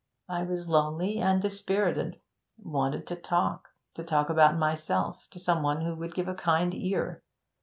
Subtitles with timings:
[0.27, 2.19] I was lonely and dispirited
[2.57, 6.73] wanted to talk to talk about myself to some one who would give a kind
[6.73, 7.21] ear.